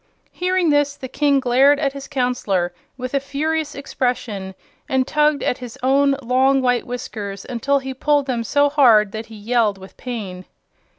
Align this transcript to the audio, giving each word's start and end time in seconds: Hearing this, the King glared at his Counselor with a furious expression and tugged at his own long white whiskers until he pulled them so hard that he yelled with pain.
Hearing 0.31 0.71
this, 0.71 0.95
the 0.95 1.07
King 1.07 1.39
glared 1.39 1.77
at 1.79 1.93
his 1.93 2.07
Counselor 2.07 2.73
with 2.97 3.13
a 3.13 3.19
furious 3.19 3.75
expression 3.75 4.55
and 4.89 5.05
tugged 5.07 5.43
at 5.43 5.59
his 5.59 5.77
own 5.83 6.15
long 6.23 6.59
white 6.59 6.87
whiskers 6.87 7.45
until 7.47 7.77
he 7.77 7.93
pulled 7.93 8.25
them 8.25 8.43
so 8.43 8.67
hard 8.67 9.11
that 9.11 9.27
he 9.27 9.35
yelled 9.35 9.77
with 9.77 9.95
pain. 9.97 10.45